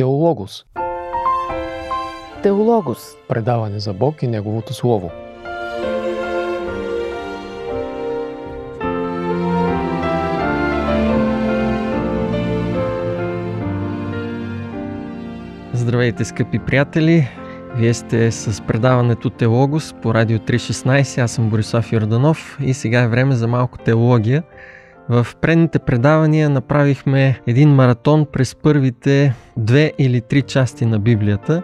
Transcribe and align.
Теологос. 0.00 0.64
Теологос. 2.42 2.98
Предаване 3.28 3.78
за 3.78 3.92
Бог 3.92 4.22
и 4.22 4.26
Неговото 4.26 4.74
Слово. 4.74 5.10
Здравейте, 15.72 16.24
скъпи 16.24 16.58
приятели! 16.58 17.28
Вие 17.76 17.94
сте 17.94 18.32
с 18.32 18.62
предаването 18.66 19.30
Теологос 19.30 19.94
по 20.02 20.14
Радио 20.14 20.38
316. 20.38 21.22
Аз 21.22 21.32
съм 21.32 21.50
Борислав 21.50 21.92
Йорданов 21.92 22.58
и 22.60 22.74
сега 22.74 23.00
е 23.00 23.08
време 23.08 23.34
за 23.34 23.48
малко 23.48 23.78
теология. 23.78 24.42
В 25.10 25.26
предните 25.40 25.78
предавания 25.78 26.50
направихме 26.50 27.40
един 27.46 27.70
маратон 27.70 28.26
през 28.32 28.54
първите 28.54 29.34
две 29.56 29.92
или 29.98 30.20
три 30.20 30.42
части 30.42 30.86
на 30.86 30.98
Библията. 30.98 31.62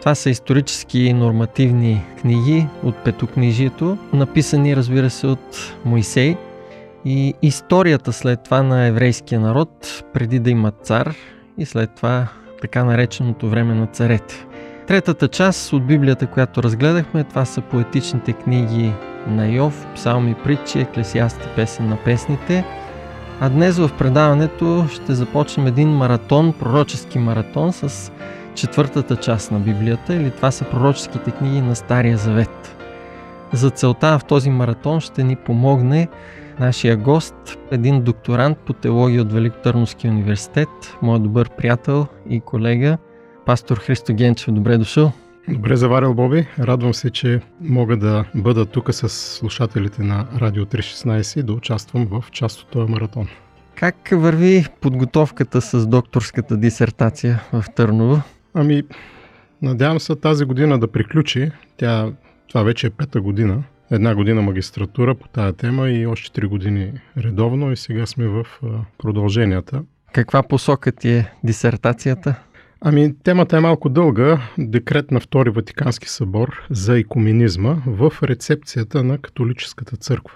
Това 0.00 0.14
са 0.14 0.30
исторически 0.30 0.98
и 0.98 1.12
нормативни 1.12 2.04
книги 2.20 2.66
от 2.82 3.04
Петокнижието, 3.04 3.98
написани 4.12 4.76
разбира 4.76 5.10
се 5.10 5.26
от 5.26 5.74
Моисей. 5.84 6.36
И 7.04 7.34
историята 7.42 8.12
след 8.12 8.42
това 8.44 8.62
на 8.62 8.86
еврейския 8.86 9.40
народ, 9.40 10.04
преди 10.12 10.38
да 10.38 10.50
има 10.50 10.70
цар 10.70 11.14
и 11.58 11.64
след 11.64 11.90
това 11.94 12.28
така 12.60 12.84
нареченото 12.84 13.48
време 13.48 13.74
на 13.74 13.86
царете. 13.86 14.46
Третата 14.92 15.28
част 15.28 15.72
от 15.72 15.86
Библията, 15.86 16.26
която 16.26 16.62
разгледахме, 16.62 17.24
това 17.24 17.44
са 17.44 17.60
поетичните 17.60 18.32
книги 18.32 18.92
на 19.26 19.46
Йов, 19.46 19.86
псалми, 19.94 20.34
притчи, 20.44 20.78
еклесиасти, 20.78 21.48
песен 21.56 21.88
на 21.88 21.96
песните. 22.04 22.64
А 23.40 23.48
днес 23.48 23.78
в 23.78 23.90
предаването 23.98 24.86
ще 24.92 25.14
започнем 25.14 25.66
един 25.66 25.88
маратон, 25.88 26.52
пророчески 26.52 27.18
маратон 27.18 27.72
с 27.72 28.12
четвъртата 28.54 29.16
част 29.16 29.50
на 29.52 29.58
Библията, 29.58 30.14
или 30.14 30.30
това 30.30 30.50
са 30.50 30.64
пророческите 30.64 31.30
книги 31.30 31.60
на 31.60 31.76
Стария 31.76 32.16
Завет. 32.16 32.76
За 33.52 33.70
целта 33.70 34.18
в 34.18 34.24
този 34.24 34.50
маратон 34.50 35.00
ще 35.00 35.24
ни 35.24 35.36
помогне 35.36 36.08
нашия 36.60 36.96
гост, 36.96 37.58
един 37.70 38.02
докторант 38.02 38.58
по 38.58 38.72
теология 38.72 39.22
от 39.22 39.32
Великотърновския 39.32 40.10
университет, 40.10 40.68
мой 41.02 41.18
добър 41.18 41.50
приятел 41.50 42.06
и 42.28 42.40
колега, 42.40 42.98
пастор 43.46 43.76
Христо 43.76 44.14
Генчев. 44.14 44.54
Добре 44.54 44.78
дошъл! 44.78 45.12
Добре 45.48 45.76
заварил, 45.76 46.14
Боби. 46.14 46.46
Радвам 46.58 46.94
се, 46.94 47.10
че 47.10 47.40
мога 47.60 47.96
да 47.96 48.24
бъда 48.34 48.66
тук 48.66 48.94
с 48.94 49.08
слушателите 49.08 50.02
на 50.02 50.26
Радио 50.40 50.64
316 50.64 51.40
и 51.40 51.42
да 51.42 51.52
участвам 51.52 52.06
в 52.06 52.24
част 52.30 52.60
от 52.60 52.68
този 52.68 52.92
маратон. 52.92 53.28
Как 53.74 54.08
върви 54.12 54.66
подготовката 54.80 55.60
с 55.60 55.86
докторската 55.86 56.56
дисертация 56.56 57.42
в 57.52 57.64
Търново? 57.74 58.20
Ами, 58.54 58.82
надявам 59.62 60.00
се 60.00 60.16
тази 60.16 60.44
година 60.44 60.78
да 60.78 60.92
приключи. 60.92 61.50
Тя, 61.76 62.12
това 62.48 62.62
вече 62.62 62.86
е 62.86 62.90
пета 62.90 63.20
година. 63.20 63.62
Една 63.90 64.14
година 64.14 64.42
магистратура 64.42 65.14
по 65.14 65.28
тая 65.28 65.52
тема 65.52 65.90
и 65.90 66.06
още 66.06 66.32
три 66.32 66.46
години 66.46 66.92
редовно 67.18 67.72
и 67.72 67.76
сега 67.76 68.06
сме 68.06 68.26
в 68.26 68.46
продълженията. 68.98 69.82
Каква 70.12 70.42
посока 70.42 70.92
ти 70.92 71.10
е 71.10 71.32
дисертацията? 71.44 72.34
Ами, 72.84 73.14
темата 73.22 73.56
е 73.56 73.60
малко 73.60 73.88
дълга. 73.88 74.40
Декрет 74.58 75.10
на 75.10 75.20
Втори 75.20 75.50
Ватикански 75.50 76.08
събор 76.08 76.66
за 76.70 76.98
екуменизма 76.98 77.76
в 77.86 78.12
рецепцията 78.22 79.04
на 79.04 79.18
католическата 79.18 79.96
църква. 79.96 80.34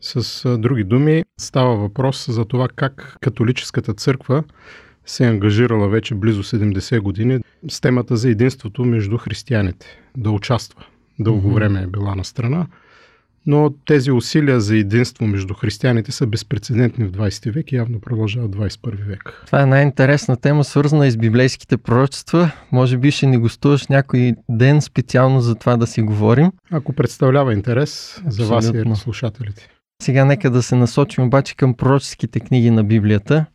С 0.00 0.44
други 0.58 0.84
думи, 0.84 1.24
става 1.40 1.76
въпрос 1.76 2.26
за 2.30 2.44
това 2.44 2.68
как 2.76 3.16
католическата 3.20 3.94
църква 3.94 4.44
се 5.06 5.24
е 5.24 5.28
ангажирала 5.28 5.88
вече 5.88 6.14
близо 6.14 6.42
70 6.42 7.00
години 7.00 7.40
с 7.68 7.80
темата 7.80 8.16
за 8.16 8.30
единството 8.30 8.84
между 8.84 9.18
християните, 9.18 9.86
да 10.16 10.30
участва. 10.30 10.84
Дълго 11.18 11.50
време 11.50 11.82
е 11.82 11.86
била 11.86 12.14
на 12.14 12.24
страна 12.24 12.66
но 13.46 13.74
тези 13.86 14.10
усилия 14.10 14.60
за 14.60 14.76
единство 14.76 15.26
между 15.26 15.54
християните 15.54 16.12
са 16.12 16.26
безпредседентни 16.26 17.04
в 17.04 17.12
20 17.12 17.52
век 17.52 17.72
и 17.72 17.76
явно 17.76 18.00
продължават 18.00 18.54
в 18.54 18.58
21 18.58 19.06
век. 19.06 19.42
Това 19.46 19.62
е 19.62 19.66
най-интересна 19.66 20.36
тема, 20.36 20.64
свързана 20.64 21.06
и 21.06 21.10
с 21.10 21.16
библейските 21.16 21.76
пророчества. 21.76 22.50
Може 22.72 22.98
би 22.98 23.10
ще 23.10 23.26
ни 23.26 23.38
гостуваш 23.38 23.88
някой 23.88 24.34
ден 24.48 24.82
специално 24.82 25.40
за 25.40 25.54
това 25.54 25.76
да 25.76 25.86
си 25.86 26.02
говорим. 26.02 26.52
Ако 26.70 26.92
представлява 26.92 27.52
интерес 27.52 28.22
Абсолютно. 28.26 28.60
за 28.60 28.72
вас 28.72 28.72
и 28.86 29.00
слушателите. 29.00 29.68
Сега 30.02 30.24
нека 30.24 30.50
да 30.50 30.62
се 30.62 30.74
насочим 30.74 31.24
обаче 31.24 31.56
към 31.56 31.74
пророческите 31.74 32.40
книги 32.40 32.70
на 32.70 32.84
Библията. 32.84 33.46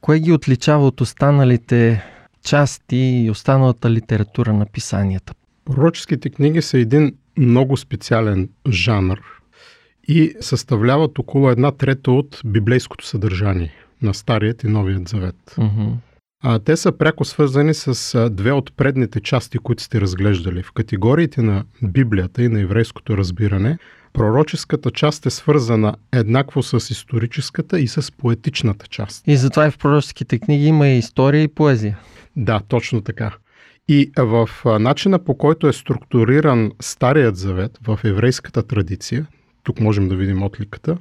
Кое 0.00 0.18
ги 0.18 0.32
отличава 0.32 0.86
от 0.86 1.00
останалите 1.00 2.04
части 2.44 2.96
и 2.96 3.30
останалата 3.30 3.90
литература 3.90 4.52
на 4.52 4.66
писанията? 4.66 5.32
Пророческите 5.64 6.30
книги 6.30 6.62
са 6.62 6.78
един 6.78 7.12
много 7.38 7.76
специален 7.76 8.48
жанр 8.68 9.35
и 10.08 10.34
съставляват 10.40 11.18
около 11.18 11.50
една 11.50 11.72
трета 11.72 12.12
от 12.12 12.40
библейското 12.44 13.06
съдържание 13.06 13.72
на 14.02 14.14
Старият 14.14 14.64
и 14.64 14.68
Новият 14.68 15.08
Завет. 15.08 15.36
Mm-hmm. 15.56 15.92
А, 16.42 16.58
те 16.58 16.76
са 16.76 16.92
пряко 16.92 17.24
свързани 17.24 17.74
с 17.74 18.30
две 18.30 18.52
от 18.52 18.76
предните 18.76 19.20
части, 19.20 19.58
които 19.58 19.82
сте 19.82 20.00
разглеждали. 20.00 20.62
В 20.62 20.72
категориите 20.72 21.42
на 21.42 21.64
Библията 21.82 22.42
и 22.42 22.48
на 22.48 22.60
еврейското 22.60 23.16
разбиране, 23.16 23.78
пророческата 24.12 24.90
част 24.90 25.26
е 25.26 25.30
свързана 25.30 25.94
еднакво 26.12 26.62
с 26.62 26.90
историческата 26.90 27.80
и 27.80 27.88
с 27.88 28.12
поетичната 28.12 28.86
част. 28.86 29.22
И 29.26 29.36
затова 29.36 29.66
и 29.66 29.70
в 29.70 29.78
пророческите 29.78 30.38
книги 30.38 30.66
има 30.66 30.88
и 30.88 30.98
история 30.98 31.42
и 31.42 31.48
поезия. 31.48 31.98
Да, 32.36 32.60
точно 32.68 33.00
така. 33.00 33.34
И 33.88 34.10
в 34.18 34.48
начина 34.64 35.18
по 35.18 35.38
който 35.38 35.68
е 35.68 35.72
структуриран 35.72 36.72
Старият 36.80 37.36
завет 37.36 37.78
в 37.86 38.00
еврейската 38.04 38.62
традиция, 38.62 39.26
тук 39.66 39.80
можем 39.80 40.08
да 40.08 40.16
видим 40.16 40.42
отликата, 40.42 40.98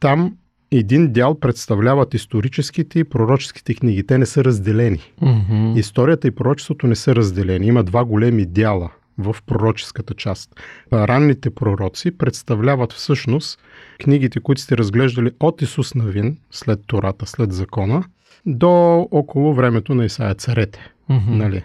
там 0.00 0.36
един 0.70 1.12
дял 1.12 1.40
представляват 1.40 2.14
историческите 2.14 2.98
и 2.98 3.04
пророческите 3.04 3.74
книги. 3.74 4.06
Те 4.06 4.18
не 4.18 4.26
са 4.26 4.44
разделени. 4.44 5.00
Mm-hmm. 5.22 5.78
Историята 5.78 6.28
и 6.28 6.30
пророчеството 6.30 6.86
не 6.86 6.96
са 6.96 7.14
разделени. 7.14 7.66
Има 7.66 7.84
два 7.84 8.04
големи 8.04 8.46
дяла 8.46 8.90
в 9.18 9.36
пророческата 9.46 10.14
част. 10.14 10.60
Ранните 10.92 11.50
пророци 11.50 12.18
представляват 12.18 12.92
всъщност 12.92 13.58
книгите, 13.98 14.40
които 14.40 14.60
сте 14.60 14.76
разглеждали 14.76 15.30
от 15.40 15.62
Исус 15.62 15.94
Навин, 15.94 16.38
след 16.50 16.80
Тората, 16.86 17.26
след 17.26 17.52
закона, 17.52 18.04
до 18.46 19.08
около 19.10 19.54
времето 19.54 19.94
на 19.94 20.04
Исаия 20.04 20.34
царете. 20.34 20.92
Mm-hmm. 21.10 21.28
Нали? 21.28 21.64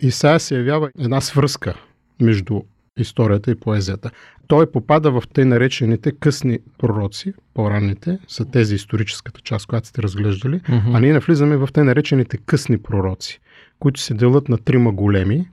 Исаия 0.00 0.40
се 0.40 0.56
явява 0.56 0.90
една 0.98 1.20
свръзка 1.20 1.74
между 2.20 2.60
историята 2.98 3.50
и 3.50 3.54
поезията. 3.54 4.10
Той 4.46 4.70
попада 4.70 5.10
в 5.10 5.22
тъй 5.34 5.44
наречените 5.44 6.12
късни 6.12 6.58
пророци, 6.78 7.32
по-ранните, 7.54 8.18
са 8.28 8.44
тези 8.44 8.74
историческата 8.74 9.40
част, 9.40 9.66
която 9.66 9.88
сте 9.88 10.02
разглеждали, 10.02 10.60
mm-hmm. 10.60 10.96
а 10.96 11.00
ние 11.00 11.12
навлизаме 11.12 11.56
в 11.56 11.68
тъй 11.72 11.84
наречените 11.84 12.36
късни 12.36 12.78
пророци, 12.82 13.40
които 13.78 14.00
се 14.00 14.14
делят 14.14 14.48
на 14.48 14.58
трима 14.58 14.92
големи, 14.92 15.48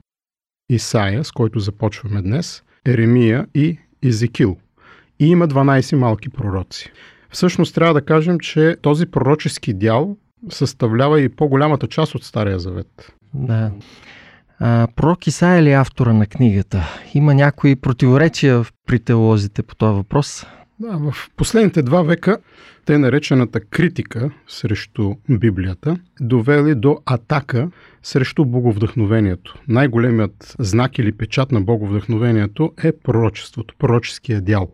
Исаия, 0.70 1.24
с 1.24 1.32
който 1.32 1.58
започваме 1.58 2.22
днес, 2.22 2.62
Еремия 2.86 3.46
и 3.54 3.78
Езекил. 4.02 4.56
И 5.18 5.26
има 5.26 5.48
12 5.48 5.96
малки 5.96 6.28
пророци. 6.28 6.92
Всъщност 7.30 7.74
трябва 7.74 7.94
да 7.94 8.04
кажем, 8.04 8.38
че 8.38 8.76
този 8.82 9.06
пророчески 9.06 9.74
дял 9.74 10.16
съставлява 10.50 11.20
и 11.20 11.28
по-голямата 11.28 11.86
част 11.86 12.14
от 12.14 12.24
Стария 12.24 12.58
Завет. 12.58 13.12
Да. 13.34 13.72
А, 14.60 14.88
пророк 14.96 15.26
Исаия 15.26 15.62
ли 15.62 15.70
е 15.70 15.74
автора 15.74 16.12
на 16.12 16.26
книгата? 16.26 17.00
Има 17.14 17.34
някои 17.34 17.76
противоречия 17.76 18.64
при 18.86 18.98
теолозите 18.98 19.62
по 19.62 19.74
този 19.74 19.96
въпрос? 19.96 20.46
Да, 20.80 20.98
в 20.98 21.30
последните 21.36 21.82
два 21.82 22.02
века 22.02 22.38
те 22.84 22.98
наречената 22.98 23.60
критика 23.60 24.30
срещу 24.48 25.14
Библията 25.28 25.96
довели 26.20 26.74
до 26.74 26.98
атака 27.06 27.70
срещу 28.02 28.44
боговдъхновението. 28.44 29.58
Най-големият 29.68 30.56
знак 30.58 30.98
или 30.98 31.12
печат 31.12 31.52
на 31.52 31.60
боговдъхновението 31.60 32.72
е 32.84 32.92
пророчеството, 32.92 33.74
пророческия 33.78 34.40
дял 34.40 34.68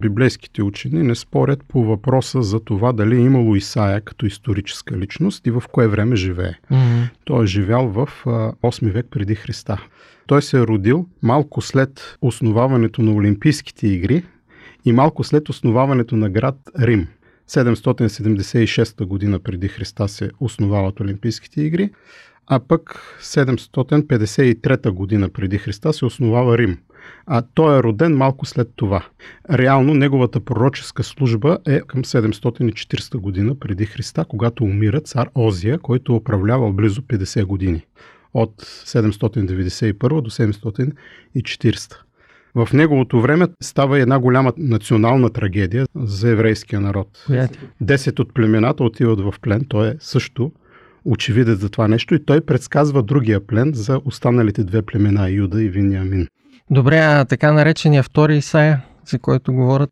библейските 0.00 0.62
учени 0.62 1.02
не 1.02 1.14
спорят 1.14 1.64
по 1.68 1.84
въпроса 1.84 2.42
за 2.42 2.60
това 2.60 2.92
дали 2.92 3.16
е 3.16 3.24
имало 3.24 3.56
Исаия 3.56 4.00
като 4.00 4.26
историческа 4.26 4.96
личност 4.98 5.46
и 5.46 5.50
в 5.50 5.62
кое 5.72 5.88
време 5.88 6.16
живее. 6.16 6.54
Mm-hmm. 6.72 7.08
Той 7.24 7.44
е 7.44 7.46
живял 7.46 7.88
в 7.88 8.08
8 8.26 8.92
век 8.92 9.06
преди 9.10 9.34
Христа. 9.34 9.82
Той 10.26 10.42
се 10.42 10.58
е 10.58 10.62
родил 10.62 11.06
малко 11.22 11.60
след 11.60 12.16
основаването 12.22 13.02
на 13.02 13.12
Олимпийските 13.12 13.88
игри 13.88 14.24
и 14.84 14.92
малко 14.92 15.24
след 15.24 15.48
основаването 15.48 16.16
на 16.16 16.30
град 16.30 16.56
Рим. 16.80 17.08
776 17.48 19.04
година 19.04 19.38
преди 19.38 19.68
Христа 19.68 20.08
се 20.08 20.30
основават 20.40 21.00
Олимпийските 21.00 21.62
игри, 21.62 21.90
а 22.46 22.60
пък 22.60 23.00
753 23.22 24.90
година 24.90 25.28
преди 25.28 25.58
Христа 25.58 25.92
се 25.92 26.04
основава 26.04 26.58
Рим– 26.58 26.78
а 27.26 27.42
той 27.54 27.78
е 27.78 27.82
роден 27.82 28.16
малко 28.16 28.46
след 28.46 28.68
това. 28.76 29.06
Реално 29.50 29.94
неговата 29.94 30.40
пророческа 30.40 31.02
служба 31.02 31.58
е 31.66 31.80
към 31.80 32.04
740 32.04 33.16
година 33.16 33.54
преди 33.58 33.86
Христа, 33.86 34.24
когато 34.24 34.64
умира 34.64 35.00
цар 35.00 35.28
Озия, 35.34 35.78
който 35.78 36.16
управлявал 36.16 36.72
близо 36.72 37.02
50 37.02 37.44
години. 37.44 37.82
От 38.34 38.62
791 38.62 40.20
до 40.20 40.30
740. 40.30 41.96
В 42.54 42.68
неговото 42.72 43.20
време 43.20 43.46
става 43.60 43.98
една 43.98 44.18
голяма 44.18 44.52
национална 44.58 45.30
трагедия 45.30 45.86
за 45.96 46.30
еврейския 46.30 46.80
народ. 46.80 47.24
Десет 47.80 48.18
от 48.18 48.34
племената 48.34 48.84
отиват 48.84 49.20
в 49.20 49.34
плен. 49.42 49.64
Той 49.68 49.88
е 49.88 49.94
също 50.00 50.52
очевиден 51.04 51.54
за 51.54 51.68
това 51.68 51.88
нещо 51.88 52.14
и 52.14 52.24
той 52.24 52.40
предсказва 52.40 53.02
другия 53.02 53.46
плен 53.46 53.70
за 53.74 54.00
останалите 54.04 54.64
две 54.64 54.82
племена 54.82 55.30
Юда 55.30 55.62
и 55.62 55.68
Виниамин. 55.68 56.26
Добре, 56.70 56.98
а 56.98 57.24
така 57.24 57.52
наречения 57.52 58.02
втори 58.02 58.36
Исаия, 58.36 58.82
за 59.06 59.18
който 59.18 59.52
говорят? 59.52 59.90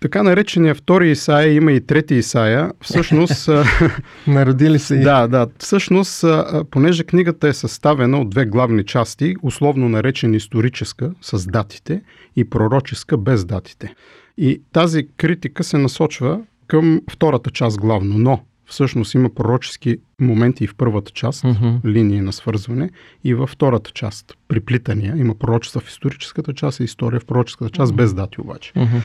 Така 0.00 0.22
наречения 0.22 0.74
втори 0.74 1.10
Исаия, 1.10 1.52
има 1.52 1.72
и 1.72 1.86
трети 1.86 2.14
Исаия. 2.14 2.72
Всъщност... 2.82 3.48
Народили 4.26 4.78
се 4.78 4.94
и... 4.94 5.00
Да, 5.00 5.26
да. 5.26 5.46
Всъщност, 5.58 6.24
понеже 6.70 7.04
книгата 7.04 7.48
е 7.48 7.52
съставена 7.52 8.20
от 8.20 8.30
две 8.30 8.46
главни 8.46 8.84
части, 8.84 9.36
условно 9.42 9.88
наречени 9.88 10.36
историческа, 10.36 11.10
с 11.22 11.46
датите, 11.46 12.02
и 12.36 12.50
пророческа, 12.50 13.16
без 13.16 13.44
датите. 13.44 13.94
И 14.38 14.62
тази 14.72 15.08
критика 15.16 15.64
се 15.64 15.78
насочва 15.78 16.40
към 16.66 17.00
втората 17.10 17.50
част 17.50 17.80
главно, 17.80 18.18
но 18.18 18.40
всъщност 18.66 19.14
има 19.14 19.34
пророчески 19.34 19.96
моменти 20.20 20.64
и 20.64 20.66
в 20.66 20.74
първата 20.74 21.10
част, 21.10 21.42
uh-huh. 21.42 21.84
линии 21.86 22.20
на 22.20 22.32
свързване, 22.32 22.90
и 23.24 23.34
във 23.34 23.50
втората 23.50 23.90
част, 23.90 24.34
приплитания. 24.48 25.14
Има 25.16 25.34
пророчества 25.34 25.80
в 25.80 25.88
историческата 25.88 26.54
част 26.54 26.80
и 26.80 26.84
история 26.84 27.20
в 27.20 27.26
пророческата 27.26 27.70
част, 27.70 27.92
uh-huh. 27.92 27.96
без 27.96 28.14
дати 28.14 28.40
обаче. 28.40 28.72
Uh-huh. 28.72 29.04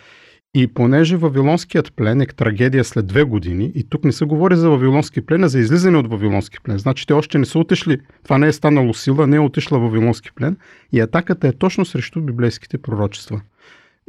И 0.54 0.68
понеже 0.68 1.18
Вавилонският 1.18 1.94
плен 1.96 2.22
е 2.22 2.26
трагедия 2.26 2.84
след 2.84 3.08
две 3.08 3.24
години, 3.24 3.72
и 3.76 3.84
тук 3.84 4.04
не 4.04 4.12
се 4.12 4.26
говори 4.26 4.56
за 4.56 4.70
Вавилонски 4.70 5.22
плен, 5.22 5.44
а 5.44 5.50
за 5.50 5.60
излизане 5.60 5.98
от 5.98 6.10
Вавилонски 6.10 6.58
плен. 6.64 6.78
Значи 6.78 7.08
те 7.08 7.14
още 7.14 7.38
не 7.38 7.46
са 7.46 7.60
отишли, 7.60 7.98
това 8.24 8.38
не 8.38 8.48
е 8.48 8.52
станало 8.52 8.94
сила, 8.94 9.28
не 9.28 9.36
е 9.36 9.40
отишла 9.40 9.80
Вавилонски 9.80 10.30
плен, 10.36 10.58
и 10.92 11.00
атаката 11.00 11.48
е 11.48 11.54
точно 11.54 11.86
срещу 11.86 12.22
библейските 12.22 12.78
пророчества. 12.78 13.42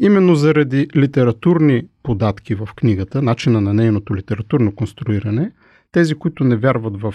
Именно 0.04 0.34
заради 0.34 0.88
литературни 0.96 1.82
податки 2.02 2.54
в 2.54 2.68
книгата, 2.76 3.22
начина 3.22 3.60
на 3.60 3.74
нейното 3.74 4.16
литературно 4.16 4.74
конструиране, 4.74 5.50
тези, 5.92 6.14
които 6.14 6.44
не 6.44 6.56
вярват 6.56 7.00
в 7.00 7.14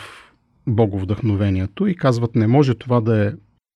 боговдъхновението 0.67 1.87
и 1.87 1.95
казват 1.95 2.35
не 2.35 2.47
може 2.47 2.75
това 2.75 3.01
да 3.01 3.27
е 3.27 3.31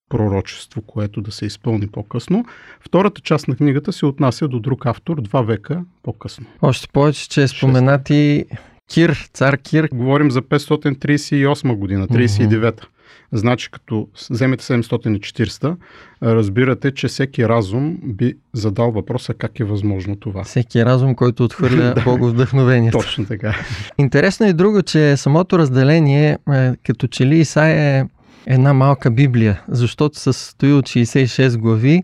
пророчество, 0.09 0.81
което 0.81 1.21
да 1.21 1.31
се 1.31 1.45
изпълни 1.45 1.87
по-късно. 1.87 2.45
Втората 2.79 3.21
част 3.21 3.47
на 3.47 3.55
книгата 3.55 3.93
се 3.93 4.05
отнася 4.05 4.47
до 4.47 4.59
друг 4.59 4.85
автор 4.85 5.21
два 5.21 5.41
века 5.41 5.83
по-късно. 6.03 6.45
Още 6.61 6.87
повече, 6.93 7.29
че 7.29 7.43
е 7.43 7.47
споменати 7.47 8.45
Кир, 8.93 9.29
цар 9.33 9.57
Кир. 9.57 9.89
Говорим 9.93 10.31
за 10.31 10.41
538 10.41 11.75
година, 11.75 12.07
39 12.07 12.75
та 12.75 12.87
Значи, 13.31 13.71
като 13.71 14.07
вземете 14.29 14.63
740, 14.63 15.75
разбирате, 16.23 16.91
че 16.91 17.07
всеки 17.07 17.47
разум 17.47 17.97
би 18.03 18.33
задал 18.53 18.91
въпроса 18.91 19.33
как 19.33 19.59
е 19.59 19.63
възможно 19.63 20.15
това. 20.15 20.43
Всеки 20.43 20.85
разум, 20.85 21.15
който 21.15 21.43
отхвърля 21.43 21.93
вдъхновението. 22.21 22.97
Точно 22.97 23.25
така. 23.25 23.55
Интересно 23.97 24.45
е 24.45 24.53
друго, 24.53 24.81
че 24.81 25.17
самото 25.17 25.59
разделение, 25.59 26.37
е, 26.53 26.71
като 26.85 27.07
че 27.07 27.25
ли 27.25 27.37
Исаия 27.37 27.99
е 27.99 28.05
една 28.45 28.73
малка 28.73 29.11
Библия, 29.11 29.61
защото 29.67 30.19
се 30.19 30.33
състои 30.33 30.73
от 30.73 30.85
66 30.85 31.57
глави 31.57 32.03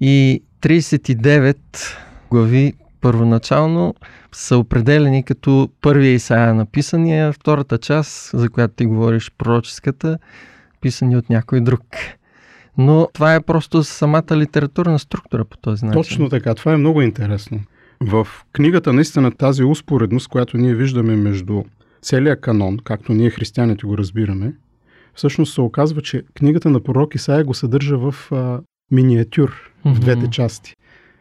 и 0.00 0.42
39 0.62 1.56
глави 2.30 2.74
първоначално 3.00 3.94
са 4.32 4.58
определени 4.58 5.22
като 5.22 5.68
първия 5.80 6.12
Исаия 6.12 6.54
написания, 6.54 7.32
втората 7.32 7.78
част, 7.78 8.30
за 8.34 8.48
която 8.48 8.74
ти 8.74 8.86
говориш, 8.86 9.30
пророческата, 9.38 10.18
писани 10.80 11.16
от 11.16 11.30
някой 11.30 11.60
друг. 11.60 11.82
Но 12.78 13.08
това 13.12 13.34
е 13.34 13.40
просто 13.40 13.84
самата 13.84 14.36
литературна 14.36 14.98
структура 14.98 15.44
по 15.44 15.56
този 15.56 15.84
начин. 15.84 16.02
Точно 16.02 16.28
така. 16.28 16.54
Това 16.54 16.72
е 16.72 16.76
много 16.76 17.02
интересно. 17.02 17.60
В 18.00 18.28
книгата 18.52 18.92
наистина 18.92 19.30
тази 19.30 19.64
успоредност, 19.64 20.28
която 20.28 20.56
ние 20.56 20.74
виждаме 20.74 21.16
между 21.16 21.62
целия 22.02 22.40
канон, 22.40 22.78
както 22.84 23.12
ние 23.12 23.30
християните 23.30 23.86
го 23.86 23.98
разбираме, 23.98 24.52
всъщност 25.14 25.54
се 25.54 25.60
оказва, 25.60 26.02
че 26.02 26.22
книгата 26.34 26.70
на 26.70 26.80
пророк 26.80 27.14
Исаия 27.14 27.44
го 27.44 27.54
съдържа 27.54 27.98
в 27.98 28.14
а, 28.32 28.60
миниатюр, 28.90 29.72
mm-hmm. 29.84 29.94
в 29.94 29.98
двете 29.98 30.30
части. 30.30 30.74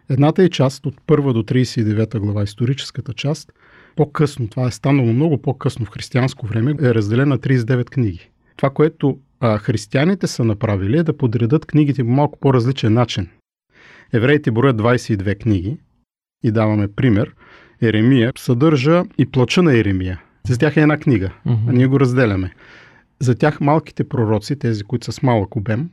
Едната 0.10 0.44
е 0.44 0.50
част 0.50 0.86
от 0.86 1.02
първа 1.08 1.34
до 1.34 1.44
39 1.44 2.20
глава, 2.20 2.44
историческата 2.44 3.14
част, 3.14 3.54
по-късно, 3.96 4.48
това 4.48 4.68
е 4.68 4.72
станало 4.72 5.14
много 5.14 5.42
по-късно 5.42 5.86
в 5.86 5.90
християнско 5.90 6.48
време, 6.48 6.76
е 6.82 6.94
разделена 6.94 7.26
на 7.26 7.40
39 7.40 7.90
книги. 7.90 8.30
Това, 8.58 8.70
което 8.70 9.20
а, 9.40 9.58
християните 9.58 10.28
са 10.28 10.44
направили 10.44 10.98
е 10.98 11.04
да 11.04 11.18
подредат 11.18 11.66
книгите 11.66 12.04
по 12.04 12.10
малко 12.10 12.40
по-различен 12.40 12.94
начин. 12.94 13.28
Евреите 14.14 14.52
броят 14.52 14.78
22 14.78 15.42
книги 15.42 15.78
и 16.44 16.52
даваме 16.52 16.88
пример. 16.88 17.36
Еремия 17.82 18.32
съдържа 18.38 19.04
и 19.18 19.26
плача 19.26 19.64
на 19.64 19.78
Еремия. 19.78 20.22
За 20.48 20.58
тях 20.58 20.78
е 20.78 20.82
една 20.82 20.98
книга, 20.98 21.32
а 21.46 21.72
ние 21.72 21.88
го 21.88 22.00
разделяме. 22.00 22.54
За 23.20 23.36
тях 23.36 23.62
малките 23.62 24.10
пророци, 24.10 24.60
тези, 24.60 24.84
които 24.84 25.06
са 25.06 25.12
с 25.12 25.24
малък 25.24 25.56
обем, 25.56 25.90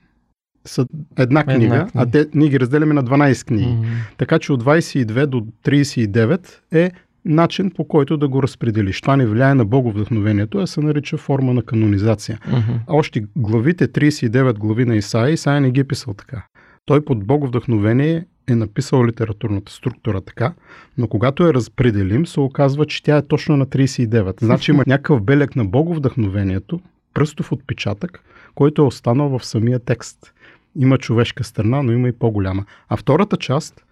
са 0.66 0.86
една 1.18 1.44
книга, 1.44 1.64
една 1.64 1.86
книга. 1.86 1.90
а 1.94 2.10
те, 2.10 2.26
ние 2.34 2.48
ги 2.48 2.60
разделяме 2.60 2.94
на 2.94 3.04
12 3.04 3.46
книги. 3.46 3.64
Mm-hmm. 3.64 4.16
Така 4.16 4.38
че 4.38 4.52
от 4.52 4.64
22 4.64 5.26
до 5.26 5.46
39 5.64 6.48
е 6.72 6.90
начин 7.26 7.70
по 7.70 7.84
който 7.84 8.16
да 8.16 8.28
го 8.28 8.42
разпределиш. 8.42 9.00
Това 9.00 9.16
не 9.16 9.26
влияе 9.26 9.54
на 9.54 9.64
боговдъхновението, 9.64 10.58
а 10.58 10.66
се 10.66 10.80
нарича 10.80 11.16
форма 11.16 11.54
на 11.54 11.62
канонизация. 11.62 12.38
Uh-huh. 12.48 12.78
Още 12.86 13.24
главите, 13.36 13.88
39 13.88 14.58
глави 14.58 14.84
на 14.84 14.96
Исаия, 14.96 15.32
Исаия 15.32 15.60
не 15.60 15.70
ги 15.70 15.80
е 15.80 15.84
писал 15.84 16.14
така. 16.14 16.46
Той 16.84 17.04
под 17.04 17.26
боговдъхновение 17.26 18.24
е 18.48 18.54
написал 18.54 19.06
литературната 19.06 19.72
структура 19.72 20.20
така, 20.20 20.54
но 20.98 21.08
когато 21.08 21.46
я 21.46 21.54
разпределим, 21.54 22.26
се 22.26 22.40
оказва, 22.40 22.86
че 22.86 23.02
тя 23.02 23.16
е 23.16 23.26
точно 23.26 23.56
на 23.56 23.66
39. 23.66 24.44
Значи 24.44 24.70
има 24.70 24.84
някакъв 24.86 25.22
белег 25.22 25.56
на 25.56 25.64
боговдъхновението, 25.64 26.80
пръстов 27.14 27.52
отпечатък, 27.52 28.20
който 28.54 28.82
е 28.82 28.84
останал 28.84 29.38
в 29.38 29.44
самия 29.44 29.78
текст. 29.78 30.32
Има 30.78 30.98
човешка 30.98 31.44
страна, 31.44 31.82
но 31.82 31.92
има 31.92 32.08
и 32.08 32.12
по-голяма. 32.12 32.64
А 32.88 32.96
втората 32.96 33.36
част, 33.36 33.84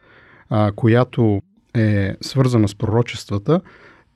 а, 0.51 0.73
която 0.73 1.43
е 1.77 2.17
свързана 2.21 2.69
с 2.69 2.75
пророчествата, 2.75 3.61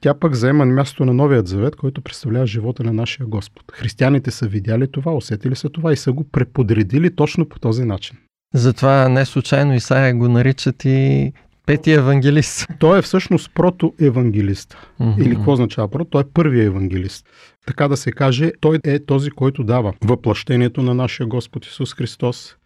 тя 0.01 0.15
пък 0.15 0.35
заема 0.35 0.65
място 0.65 1.05
на 1.05 1.15
Новият 1.15 1.49
завет, 1.49 1.77
който 1.77 2.03
представлява 2.03 2.47
живота 2.47 2.85
на 2.85 2.93
нашия 2.93 3.27
Господ. 3.27 3.63
Християните 3.73 4.31
са 4.31 4.49
видяли 4.49 4.91
това, 4.91 5.13
усетили 5.13 5.57
са 5.57 5.69
това 5.69 5.93
и 5.93 5.97
са 5.97 6.13
го 6.13 6.25
преподредили 6.25 7.17
точно 7.17 7.49
по 7.49 7.59
този 7.59 7.85
начин. 7.85 8.17
Затова 8.55 9.09
не 9.09 9.25
случайно 9.25 9.75
Исаия 9.75 10.15
го 10.15 10.29
наричат 10.29 10.85
и 10.85 11.33
пети 11.67 11.93
евангелист. 11.93 12.69
Той 12.79 12.99
е 12.99 13.03
всъщност 13.03 13.55
протоевангелист. 13.55 14.77
Mm-hmm. 15.01 15.23
Или 15.23 15.35
какво 15.35 15.53
означава 15.53 15.89
прото? 15.89 16.11
Той 16.11 16.23
е 16.23 16.31
първият 16.35 16.67
евангелист. 16.67 17.27
Така 17.69 17.89
да 17.89 17.97
се 17.97 18.13
каже, 18.13 18.53
той 18.61 18.79
е 18.85 18.99
този, 18.99 19.31
който 19.31 19.65
дава 19.65 19.93
въплъщението 20.05 20.83
на 20.83 20.95
нашия 20.95 21.27
Господ 21.27 21.67
Исус 21.67 21.95
Христос, 21.95 22.57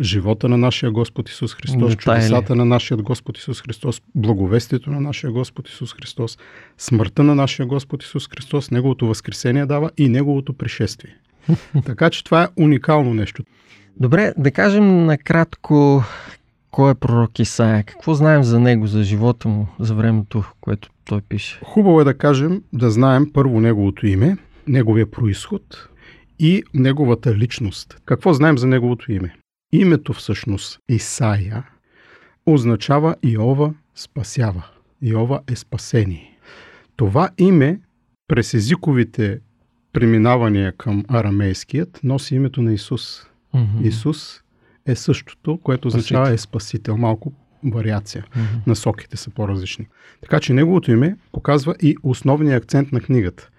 живота 0.00 0.48
на 0.48 0.56
нашия 0.56 0.90
Господ 0.90 1.28
Исус 1.28 1.54
Христос, 1.54 1.96
чудесата 1.96 2.54
на 2.54 2.64
нашия 2.64 2.96
Господ 2.96 3.38
Исус 3.38 3.62
Христос, 3.62 4.02
благовестието 4.14 4.90
на 4.90 5.00
нашия 5.00 5.30
Господ 5.30 5.68
Исус 5.68 5.94
Христос, 5.94 6.38
смъртта 6.78 7.22
на 7.22 7.34
нашия 7.34 7.66
Господ 7.66 8.02
Исус 8.02 8.28
Христос, 8.28 8.70
Неговото 8.70 9.06
възкресение 9.06 9.66
дава 9.66 9.90
и 9.96 10.08
Неговото 10.08 10.52
пришествие. 10.52 11.16
така 11.84 12.10
че 12.10 12.24
това 12.24 12.42
е 12.42 12.48
уникално 12.56 13.14
нещо. 13.14 13.42
Добре, 14.00 14.32
да 14.38 14.50
кажем 14.50 15.04
накратко 15.04 16.04
кой 16.70 16.90
е 16.90 16.94
пророк 16.94 17.38
Исаия? 17.38 17.84
Какво 17.84 18.14
знаем 18.14 18.42
за 18.42 18.60
него, 18.60 18.86
за 18.86 19.02
живота 19.02 19.48
му, 19.48 19.66
за 19.78 19.94
времето, 19.94 20.44
което 20.60 20.88
той 21.04 21.20
пише? 21.20 21.60
Хубаво 21.64 22.00
е 22.00 22.04
да 22.04 22.18
кажем, 22.18 22.62
да 22.72 22.90
знаем 22.90 23.30
първо 23.32 23.60
неговото 23.60 24.06
име, 24.06 24.36
неговия 24.68 25.10
происход 25.10 25.88
и 26.38 26.62
неговата 26.74 27.34
личност. 27.34 28.00
Какво 28.04 28.32
знаем 28.32 28.58
за 28.58 28.66
неговото 28.66 29.12
име? 29.12 29.36
Името 29.72 30.12
всъщност 30.12 30.78
Исаия 30.88 31.64
означава 32.46 33.16
Иова 33.22 33.74
спасява. 33.94 34.66
Иова 35.02 35.40
е 35.50 35.56
спасение. 35.56 36.38
Това 36.96 37.30
име 37.38 37.80
през 38.28 38.54
езиковите 38.54 39.40
преминавания 39.92 40.72
към 40.72 41.04
арамейският 41.08 42.00
носи 42.04 42.34
името 42.34 42.62
на 42.62 42.72
Исус. 42.72 43.26
Mm-hmm. 43.54 43.82
Исус 43.82 44.40
е 44.86 44.94
същото, 44.94 45.58
което 45.62 45.88
означава 45.88 46.30
е 46.30 46.38
спасител. 46.38 46.96
Малко 46.96 47.32
вариация. 47.64 48.24
Mm-hmm. 48.24 48.66
Насоките 48.66 49.16
са 49.16 49.30
по-различни. 49.30 49.88
Така 50.20 50.40
че 50.40 50.52
неговото 50.52 50.90
име 50.90 51.16
показва 51.32 51.74
и 51.82 51.96
основния 52.02 52.56
акцент 52.56 52.92
на 52.92 53.00
книгата. 53.00 53.50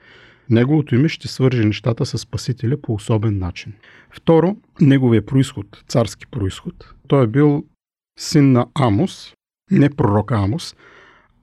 Неговото 0.52 0.96
име 0.96 1.10
ще 1.10 1.28
свърже 1.28 1.64
нещата 1.66 2.06
с 2.06 2.18
Спасителя 2.18 2.82
по 2.82 2.94
особен 2.94 3.40
начин. 3.40 3.74
Второ, 4.10 4.56
неговия 4.82 5.26
происход, 5.26 5.84
царски 5.88 6.28
происход. 6.28 6.94
Той 7.08 7.24
е 7.24 7.28
бил 7.28 7.64
син 8.20 8.52
на 8.52 8.66
Амос, 8.74 9.34
не 9.72 9.90
пророк 9.90 10.32
Амос, 10.32 10.76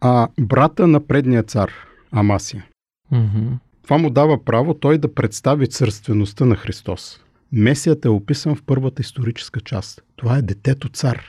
а 0.01 0.29
брата 0.41 0.87
на 0.87 1.07
предния 1.07 1.43
цар 1.43 1.73
Амасия. 2.11 2.67
Мгм. 3.11 3.47
Това 3.83 3.99
му 3.99 4.11
дава 4.11 4.45
право 4.45 4.75
той 4.75 4.99
да 4.99 5.15
представи 5.15 5.69
царствеността 5.69 6.45
на 6.45 6.57
Христос. 6.57 7.21
Месията 7.53 8.09
е 8.09 8.11
описан 8.11 8.55
в 8.55 8.63
първата 8.63 9.03
историческа 9.03 9.61
част. 9.61 10.03
Това 10.17 10.39
е 10.39 10.43
детето 10.43 10.89
цар. 10.89 11.23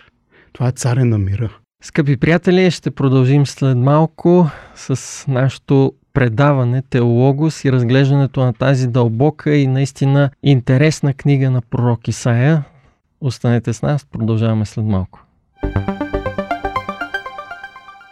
Това 0.54 0.68
е 0.68 0.72
царя 0.72 1.06
на 1.06 1.18
мира. 1.18 1.58
Скъпи 1.84 2.18
приятели, 2.18 2.72
ще 2.72 2.92
продължим 2.92 3.46
след 3.46 3.78
малко 3.78 4.50
с 4.76 5.26
нашето 5.28 5.94
предаване 6.14 6.82
Теологос 6.82 7.66
и 7.66 7.72
разглеждането 7.72 8.40
на 8.40 8.54
тази 8.54 8.88
дълбока 8.88 9.56
и 9.56 9.68
наистина 9.68 10.30
интересна 10.44 11.14
книга 11.14 11.52
на 11.52 11.62
пророк 11.62 12.08
Исаия. 12.08 12.64
Останете 13.22 13.74
с 13.74 13.82
нас, 13.82 14.06
продължаваме 14.06 14.66
след 14.66 14.86
малко. 14.86 15.20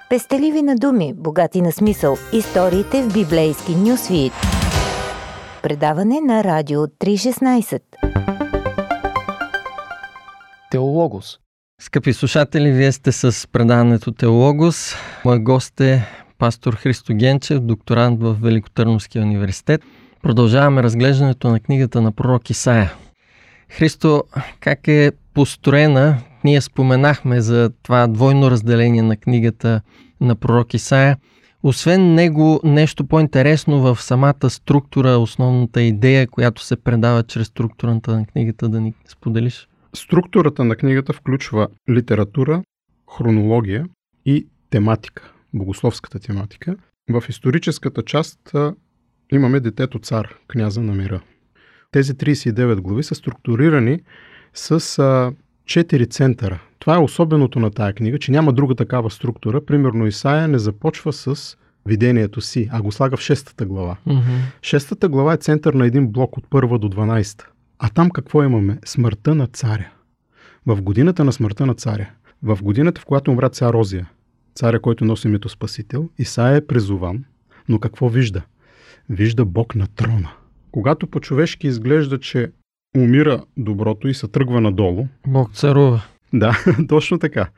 Пестеливи 0.09 0.61
на 0.61 0.75
думи, 0.75 1.13
богати 1.13 1.61
на 1.61 1.71
смисъл. 1.71 2.17
Историите 2.33 3.03
в 3.03 3.13
библейски 3.13 3.75
нюсвит. 3.75 4.33
Предаване 5.63 6.21
на 6.21 6.43
Радио 6.43 6.79
316. 6.79 7.81
Теологос. 10.71 11.39
Скъпи 11.81 12.13
слушатели, 12.13 12.71
вие 12.71 12.91
сте 12.91 13.11
с 13.11 13.47
предаването 13.51 14.11
Теологос. 14.11 14.95
Мой 15.25 15.39
гост 15.39 15.81
е 15.81 16.07
пастор 16.37 16.75
Христо 16.75 17.13
Генчев, 17.13 17.59
докторант 17.59 18.21
в 18.21 18.33
Великотърновския 18.33 19.21
университет. 19.21 19.81
Продължаваме 20.21 20.83
разглеждането 20.83 21.49
на 21.49 21.59
книгата 21.59 22.01
на 22.01 22.11
пророк 22.11 22.49
Исаия. 22.49 22.93
Христо, 23.69 24.23
как 24.59 24.87
е 24.87 25.11
построена? 25.33 26.17
Ние 26.43 26.61
споменахме 26.61 27.41
за 27.41 27.69
това 27.83 28.07
двойно 28.07 28.51
разделение 28.51 29.01
на 29.01 29.17
книгата 29.17 29.81
на 30.21 30.35
пророк 30.35 30.73
Исаия. 30.73 31.17
Освен 31.63 32.13
него, 32.13 32.59
нещо 32.63 33.05
по-интересно 33.05 33.79
в 33.79 34.01
самата 34.01 34.49
структура, 34.49 35.09
основната 35.09 35.81
идея, 35.81 36.27
която 36.27 36.63
се 36.63 36.75
предава 36.75 37.23
чрез 37.23 37.47
структурата 37.47 38.11
на 38.11 38.25
книгата, 38.25 38.69
да 38.69 38.81
ни 38.81 38.93
споделиш? 39.07 39.67
Структурата 39.95 40.63
на 40.63 40.75
книгата 40.75 41.13
включва 41.13 41.67
литература, 41.89 42.61
хронология 43.17 43.85
и 44.25 44.47
тематика, 44.69 45.33
богословската 45.53 46.19
тематика. 46.19 46.75
В 47.09 47.23
историческата 47.29 48.03
част 48.03 48.55
имаме 49.31 49.59
детето 49.59 49.99
цар, 49.99 50.35
княза 50.47 50.81
на 50.81 50.93
мира. 50.93 51.21
Тези 51.91 52.13
39 52.13 52.75
глави 52.75 53.03
са 53.03 53.15
структурирани 53.15 54.01
с 54.53 54.71
а, 54.99 55.31
4 55.65 56.09
центъра. 56.09 56.59
Това 56.79 56.95
е 56.95 56.99
особеното 56.99 57.59
на 57.59 57.71
тая 57.71 57.93
книга, 57.93 58.19
че 58.19 58.31
няма 58.31 58.53
друга 58.53 58.75
такава 58.75 59.11
структура. 59.11 59.65
Примерно 59.65 60.07
Исаия 60.07 60.47
не 60.47 60.59
започва 60.59 61.13
с 61.13 61.57
видението 61.85 62.41
си, 62.41 62.69
а 62.71 62.81
го 62.81 62.91
слага 62.91 63.17
в 63.17 63.21
6 63.21 63.65
глава. 63.65 63.97
Мгм. 64.05 64.21
Шестата 64.61 65.09
глава 65.09 65.33
е 65.33 65.37
център 65.37 65.73
на 65.73 65.85
един 65.85 66.07
блок 66.07 66.37
от 66.37 66.49
първа 66.49 66.79
до 66.79 66.89
12. 66.89 67.45
А 67.79 67.89
там 67.89 68.09
какво 68.09 68.43
имаме? 68.43 68.79
Смъртта 68.85 69.35
на 69.35 69.47
царя. 69.47 69.89
В 70.65 70.81
годината 70.81 71.23
на 71.23 71.31
смъртта 71.33 71.65
на 71.65 71.73
царя, 71.73 72.09
в 72.43 72.63
годината, 72.63 73.01
в 73.01 73.05
която 73.05 73.31
умря 73.31 73.49
цар 73.49 73.73
Розия, 73.73 74.09
царя, 74.57 74.79
който 74.79 75.05
носи 75.05 75.27
името 75.27 75.49
Спасител, 75.49 76.09
Исаия 76.17 76.55
е 76.55 76.67
призован, 76.67 77.23
но 77.69 77.79
какво 77.79 78.09
вижда? 78.09 78.41
Вижда 79.09 79.45
Бог 79.45 79.75
на 79.75 79.87
трона. 79.87 80.29
Когато 80.71 81.07
по-човешки 81.07 81.67
изглежда, 81.67 82.19
че 82.19 82.51
умира 82.97 83.43
доброто 83.57 84.07
и 84.07 84.13
се 84.13 84.27
тръгва 84.27 84.61
надолу, 84.61 85.07
Бог 85.27 85.53
царува. 85.53 86.01
да, 86.33 86.57
точно 86.89 87.19
така. 87.19 87.49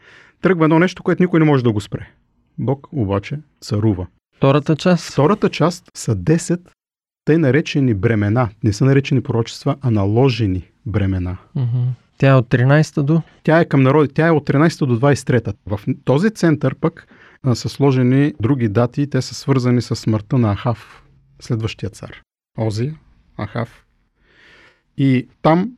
Тръгва 0.42 0.66
едно 0.66 0.80
нещо, 0.80 1.04
което 1.04 1.24
никой 1.24 1.40
не 1.40 1.46
може 1.46 1.64
да 1.64 1.72
го 1.72 1.82
спре. 1.82 2.08
Бог 2.58 2.88
обаче 2.92 3.40
царува. 3.62 4.08
Втората 4.38 4.76
част. 4.76 5.12
Втората 5.12 5.50
част 5.50 5.92
са 5.96 6.16
10 6.16 6.60
тъй 7.26 7.38
наречени 7.38 7.94
бремена. 7.94 8.50
Не 8.64 8.74
са 8.74 8.86
наречени 8.86 9.24
пророчества, 9.24 9.76
а 9.82 9.92
наложени 9.92 10.72
бремена. 10.86 11.38
Мгм. 11.56 11.80
Тя 12.20 12.30
е 12.30 12.34
от 12.34 12.50
13 12.50 13.02
до... 13.02 13.22
Тя 13.44 13.60
е 13.60 13.66
към 13.66 13.82
народи. 13.82 14.14
Тя 14.14 14.28
е 14.28 14.32
от 14.32 14.48
13 14.50 14.86
до 14.86 15.00
23. 15.00 15.56
В 15.66 15.80
този 16.06 16.32
център 16.32 16.76
пък 16.76 17.08
са 17.54 17.70
сложени 17.70 18.34
други 18.42 18.68
дати. 18.68 19.10
Те 19.10 19.22
са 19.22 19.36
свързани 19.36 19.82
с 19.82 19.96
смъртта 19.96 20.38
на 20.38 20.56
Ахав, 20.56 21.04
следващия 21.42 21.90
цар. 21.90 22.22
Озия, 22.58 22.96
Ахав. 23.38 23.86
И 24.98 25.28
там 25.42 25.72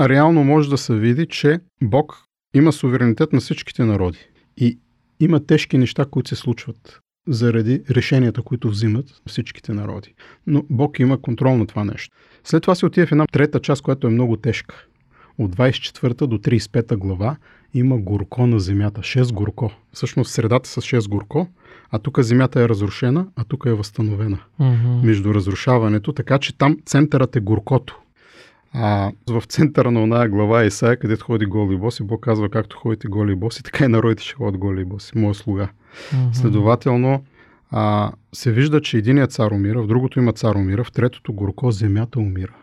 реално 0.00 0.44
може 0.44 0.70
да 0.70 0.78
се 0.78 0.94
види, 0.94 1.26
че 1.26 1.60
Бог 1.82 2.24
има 2.54 2.72
суверенитет 2.72 3.32
на 3.32 3.40
всичките 3.40 3.84
народи. 3.84 4.18
И 4.56 4.78
има 5.20 5.46
тежки 5.46 5.78
неща, 5.78 6.04
които 6.10 6.28
се 6.28 6.36
случват 6.36 7.00
заради 7.28 7.82
решенията, 7.90 8.42
които 8.42 8.70
взимат 8.70 9.22
всичките 9.26 9.72
народи. 9.72 10.14
Но 10.46 10.64
Бог 10.70 10.98
има 10.98 11.20
контрол 11.20 11.56
на 11.56 11.66
това 11.66 11.84
нещо. 11.84 12.16
След 12.44 12.62
това 12.62 12.74
се 12.74 12.86
отива 12.86 13.06
в 13.06 13.12
една 13.12 13.26
трета 13.26 13.60
част, 13.60 13.82
която 13.82 14.06
е 14.06 14.10
много 14.10 14.36
тежка. 14.36 14.84
От 15.38 15.56
24 15.56 16.26
до 16.26 16.38
35 16.38 16.96
глава 16.96 17.36
има 17.74 17.98
горко 17.98 18.46
на 18.46 18.60
земята. 18.60 19.00
6 19.00 19.32
горко. 19.32 19.72
Всъщност 19.92 20.30
средата 20.30 20.68
с 20.68 20.76
6 20.76 21.08
горко, 21.08 21.48
а 21.90 21.98
тук 21.98 22.20
земята 22.20 22.62
е 22.62 22.68
разрушена, 22.68 23.26
а 23.36 23.44
тук 23.44 23.64
е 23.66 23.72
възстановена 23.72 24.38
Мгм. 24.58 25.06
между 25.06 25.34
разрушаването, 25.34 26.12
така 26.12 26.38
че 26.38 26.58
там 26.58 26.78
центърът 26.86 27.36
е 27.36 27.40
горкото. 27.40 28.00
А 28.72 29.12
в 29.28 29.42
центъра 29.48 29.90
на 29.90 30.02
оная 30.02 30.28
глава 30.28 30.64
Исаия, 30.64 30.96
където 30.98 31.24
ходи 31.24 31.46
голи 31.46 31.74
и 31.74 31.78
боси, 31.78 32.02
Бог 32.02 32.20
казва, 32.20 32.48
както 32.48 32.76
ходите 32.76 33.08
голи 33.08 33.32
и 33.32 33.34
боси, 33.34 33.62
така 33.62 33.84
и 33.84 33.88
народите 33.88 34.22
ще 34.22 34.34
ходят 34.34 34.58
голи 34.58 34.80
и 34.80 34.84
боси. 34.84 35.18
Моя 35.18 35.34
слуга. 35.34 35.68
Мгм. 36.14 36.32
Следователно, 36.32 37.24
а, 37.70 38.12
се 38.32 38.52
вижда, 38.52 38.80
че 38.80 38.98
единият 38.98 39.32
цар 39.32 39.50
умира, 39.50 39.82
в 39.82 39.86
другото 39.86 40.18
има 40.18 40.32
цар 40.32 40.54
умира, 40.54 40.84
в 40.84 40.92
третото 40.92 41.32
горко 41.32 41.70
земята 41.70 42.18
умира. 42.18 42.54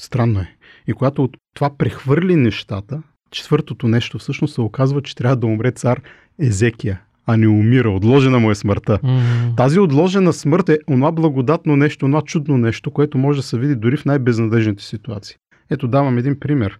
Странно 0.00 0.40
е. 0.40 0.56
И 0.86 0.92
когато 0.92 1.24
от 1.24 1.36
това 1.54 1.76
прехвърли 1.76 2.36
нещата, 2.36 3.02
четвъртото 3.30 3.88
нещо 3.88 4.18
всъщност 4.18 4.54
се 4.54 4.60
оказва, 4.60 5.02
че 5.02 5.16
трябва 5.16 5.36
да 5.36 5.46
умре 5.46 5.70
цар 5.70 6.02
Езекия, 6.40 7.00
а 7.26 7.36
не 7.36 7.48
умира. 7.48 7.90
Отложена 7.90 8.40
му 8.40 8.50
е 8.50 8.54
смъртта. 8.54 8.98
Мгм. 9.02 9.54
Тази 9.56 9.78
отложена 9.78 10.32
смърт 10.32 10.68
е 10.68 10.78
онова 10.88 11.12
благодатно 11.12 11.76
нещо, 11.76 12.06
онова 12.06 12.22
чудно 12.22 12.58
нещо, 12.58 12.90
което 12.90 13.18
може 13.18 13.38
да 13.38 13.42
се 13.42 13.58
види 13.58 13.76
дори 13.76 13.96
в 13.96 14.04
най-безнадежните 14.04 14.84
ситуации. 14.84 15.36
Ето 15.70 15.88
давам 15.88 16.18
един 16.18 16.40
пример. 16.40 16.78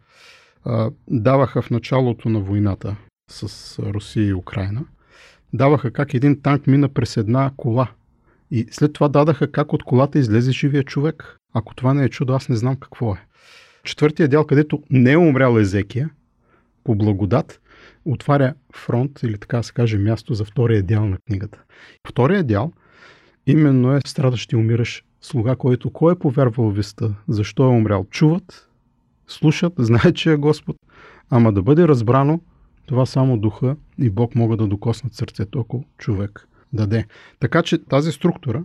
А, 0.65 0.91
даваха 1.09 1.63
в 1.63 1.71
началото 1.71 2.29
на 2.29 2.41
войната 2.41 2.97
с 3.31 3.79
Русия 3.79 4.29
и 4.29 4.35
Украина, 4.35 4.85
даваха 5.53 5.91
как 5.91 6.15
един 6.15 6.41
танк 6.43 6.67
мина 6.67 6.89
през 6.89 7.17
една 7.17 7.51
кола. 7.57 7.89
И 8.55 8.67
след 8.71 8.93
това 8.93 9.09
дадаха 9.09 9.53
как 9.53 9.73
от 9.73 9.83
колата 9.83 10.19
излезе 10.19 10.53
живия 10.53 10.85
човек. 10.85 11.39
Ако 11.55 11.75
това 11.75 11.95
не 11.95 12.05
е 12.05 12.09
чудо, 12.09 12.33
аз 12.33 12.49
не 12.49 12.57
знам 12.57 12.77
какво 12.77 13.15
е. 13.15 13.27
Четвъртия 13.85 14.29
дял, 14.29 14.47
където 14.47 14.83
не 14.91 15.13
е 15.13 15.17
умрял 15.17 15.59
Езекия, 15.59 16.11
по 16.85 16.95
благодат, 16.95 17.61
отваря 18.05 18.55
фронт 18.75 19.23
или 19.23 19.39
така 19.39 19.63
се 19.63 19.73
каже 19.73 19.99
място 19.99 20.35
за 20.35 20.45
втория 20.45 20.83
дял 20.83 21.07
на 21.07 21.17
книгата. 21.27 21.63
Втория 22.09 22.45
дял 22.45 22.73
именно 23.47 23.97
е 23.97 24.01
страдащ 24.07 24.53
и 24.53 24.57
умираш 24.57 25.05
слуга, 25.21 25.57
който 25.57 25.91
кой 25.91 26.13
е 26.13 26.19
повярвал 26.19 26.71
веста, 26.71 27.15
защо 27.29 27.65
е 27.65 27.77
умрял. 27.77 28.07
Чуват, 28.11 28.69
слушат, 29.27 29.73
знаят, 29.79 30.17
че 30.17 30.33
е 30.33 30.37
Господ, 30.37 30.77
ама 31.31 31.53
да 31.53 31.63
бъде 31.63 31.89
разбрано, 31.89 32.41
това 32.87 33.07
само 33.07 33.39
духа 33.39 33.77
и 33.99 34.11
Бог 34.11 34.35
могат 34.35 34.59
да 34.59 34.67
докоснат 34.67 35.15
сърцето, 35.15 35.61
ако 35.61 35.85
човек 35.99 36.49
даде. 36.73 37.07
Така 37.41 37.63
че 37.63 37.85
тази 37.85 38.13
структура, 38.13 38.65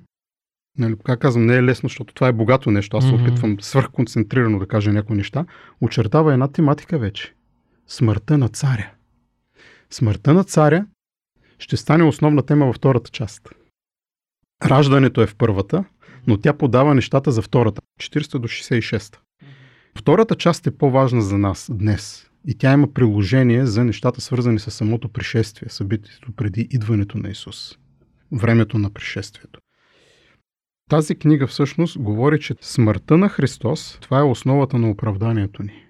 нали, 0.77 0.95
как 1.03 1.19
казвам, 1.19 1.45
не 1.45 1.55
е 1.55 1.63
лесно, 1.63 1.89
защото 1.89 2.13
това 2.13 2.27
е 2.27 2.33
богато 2.33 2.71
нещо. 2.71 2.97
Аз 2.97 3.05
се 3.05 3.11
Мгм. 3.13 3.21
опитвам 3.23 3.57
свърхконцентрирано 3.61 4.59
да 4.59 4.67
кажа 4.67 4.93
някои 4.93 5.17
неща. 5.17 5.45
Очертава 5.81 6.33
една 6.33 6.47
тематика 6.47 6.99
вече. 6.99 7.33
Смъртта 7.87 8.37
на 8.37 8.49
царя. 8.49 8.91
Смъртта 9.89 10.33
на 10.33 10.43
царя 10.43 10.85
ще 11.59 11.77
стане 11.77 12.03
основна 12.03 12.43
тема 12.43 12.65
във 12.65 12.75
втората 12.75 13.11
част. 13.11 13.49
Раждането 14.65 15.21
е 15.21 15.27
в 15.27 15.35
първата, 15.35 15.85
но 16.27 16.37
тя 16.37 16.53
подава 16.53 16.95
нещата 16.95 17.31
за 17.31 17.41
втората, 17.41 17.81
40 17.99 18.39
до 18.39 18.47
66. 18.47 19.17
Втората 19.97 20.35
част 20.35 20.67
е 20.67 20.77
по-важна 20.77 21.21
за 21.21 21.37
нас 21.37 21.69
днес 21.73 22.29
и 22.47 22.57
тя 22.57 22.73
има 22.73 22.93
приложение 22.93 23.65
за 23.65 23.83
нещата 23.83 24.21
свързани 24.21 24.59
с 24.59 24.71
самото 24.71 25.09
пришествие, 25.09 25.69
събитието 25.69 26.31
преди 26.31 26.67
идването 26.71 27.17
на 27.17 27.29
Исус, 27.29 27.77
времето 28.31 28.77
на 28.77 28.89
пришествието. 28.89 29.59
Тази 30.89 31.15
книга 31.15 31.47
всъщност 31.47 31.99
говори, 31.99 32.39
че 32.39 32.55
смъртта 32.61 33.17
на 33.17 33.29
Христос, 33.29 33.97
това 34.01 34.19
е 34.19 34.23
основата 34.23 34.77
на 34.77 34.89
оправданието 34.89 35.63
ни. 35.63 35.85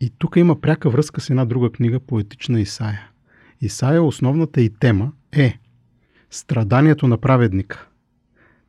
И 0.00 0.12
тук 0.18 0.36
има 0.36 0.60
пряка 0.60 0.90
връзка 0.90 1.20
с 1.20 1.30
една 1.30 1.44
друга 1.44 1.72
книга, 1.72 2.00
поетична 2.00 2.60
Исаия. 2.60 3.10
Исаия, 3.60 4.02
основната 4.02 4.60
и 4.60 4.70
тема 4.70 5.12
е 5.32 5.58
страданието 6.30 7.08
на 7.08 7.18
праведника. 7.18 7.88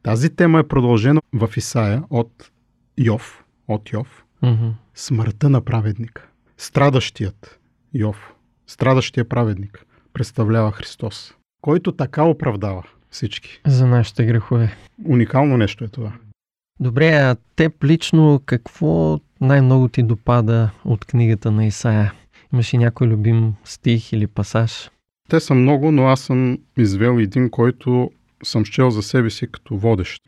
Тази 0.03 0.35
тема 0.35 0.59
е 0.59 0.67
продължена 0.67 1.21
в 1.33 1.49
Исаия 1.57 2.03
от 2.09 2.51
Йов, 2.97 3.43
от 3.67 3.93
Йов, 3.93 4.23
Мгм. 4.41 4.69
смъртта 4.95 5.49
на 5.49 5.61
праведника. 5.61 6.27
Страдащият 6.57 7.59
Йов 7.93 8.33
Страдащия 8.67 9.29
праведник 9.29 9.85
представлява 10.13 10.71
Христос, 10.71 11.33
който 11.61 11.91
така 11.91 12.23
оправдава 12.23 12.83
всички. 13.09 13.61
За 13.67 13.87
нашите 13.87 14.25
грехове. 14.25 14.75
Уникално 15.05 15.57
нещо 15.57 15.83
е 15.83 15.87
това. 15.87 16.11
Добре, 16.79 17.07
а 17.07 17.35
теб 17.55 17.83
лично 17.83 18.41
какво 18.45 19.19
най-много 19.41 19.87
ти 19.87 20.03
допада 20.03 20.69
от 20.85 21.05
книгата 21.05 21.51
на 21.51 21.65
Исаия? 21.65 22.13
Имаш 22.53 22.73
ли 22.73 22.77
някой 22.77 23.07
любим 23.07 23.53
стих 23.63 24.13
или 24.13 24.27
пасаж? 24.27 24.89
Те 25.29 25.39
са 25.39 25.53
много, 25.53 25.91
но 25.91 26.07
аз 26.07 26.21
съм 26.21 26.57
извел 26.77 27.19
един, 27.19 27.49
който 27.49 28.11
съм 28.43 28.65
счел 28.65 28.89
за 28.89 29.01
себе 29.01 29.29
си 29.29 29.51
като 29.51 29.77
водещ. 29.77 30.21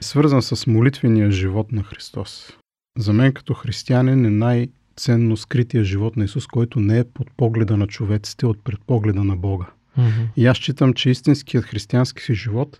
Свързан 0.00 0.42
с 0.42 0.66
молитвения 0.66 1.30
живот 1.30 1.72
на 1.72 1.82
Христос. 1.82 2.52
За 2.98 3.12
мен 3.12 3.32
като 3.32 3.54
християнин 3.54 4.24
е 4.24 4.30
най-ценно 4.30 5.36
скрития 5.36 5.84
живот 5.84 6.16
на 6.16 6.24
Исус, 6.24 6.46
който 6.46 6.80
не 6.80 6.98
е 6.98 7.04
под 7.04 7.30
погледа 7.36 7.76
на 7.76 7.86
човеците, 7.86 8.46
от 8.46 8.64
предпогледа 8.64 9.24
на 9.24 9.36
Бога. 9.36 9.66
Mm-hmm. 9.98 10.28
И 10.36 10.46
аз 10.46 10.56
считам, 10.56 10.94
че 10.94 11.10
истинският 11.10 11.64
християнски 11.64 12.22
си 12.22 12.34
живот 12.34 12.78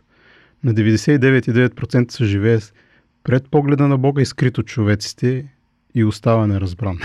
на 0.65 0.75
99,9% 0.75 2.11
се 2.11 2.25
живее 2.25 2.59
пред 3.25 3.51
погледа 3.51 3.89
на 3.89 3.99
Бога 3.99 4.23
и 4.23 4.27
скрито 4.27 4.63
човеците 4.63 5.47
и 5.95 6.05
остава 6.05 6.47
неразбран. 6.47 6.99